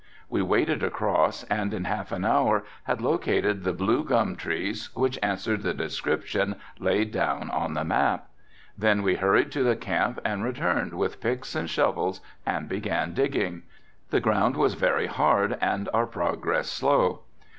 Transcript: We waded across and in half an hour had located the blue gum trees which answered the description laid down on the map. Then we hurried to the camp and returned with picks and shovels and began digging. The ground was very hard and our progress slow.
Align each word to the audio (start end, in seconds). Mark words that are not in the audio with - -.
We 0.31 0.41
waded 0.41 0.81
across 0.81 1.43
and 1.43 1.75
in 1.75 1.83
half 1.83 2.11
an 2.11 2.25
hour 2.25 2.63
had 2.85 3.01
located 3.01 3.61
the 3.63 3.71
blue 3.71 4.03
gum 4.03 4.35
trees 4.35 4.89
which 4.95 5.19
answered 5.21 5.61
the 5.61 5.75
description 5.75 6.55
laid 6.79 7.11
down 7.11 7.51
on 7.51 7.75
the 7.75 7.83
map. 7.83 8.25
Then 8.75 9.03
we 9.03 9.17
hurried 9.17 9.51
to 9.51 9.61
the 9.63 9.75
camp 9.75 10.19
and 10.25 10.43
returned 10.43 10.93
with 10.95 11.21
picks 11.21 11.53
and 11.53 11.69
shovels 11.69 12.19
and 12.47 12.67
began 12.67 13.13
digging. 13.13 13.61
The 14.09 14.21
ground 14.21 14.57
was 14.57 14.73
very 14.73 15.05
hard 15.05 15.55
and 15.61 15.87
our 15.93 16.07
progress 16.07 16.67
slow. 16.67 17.19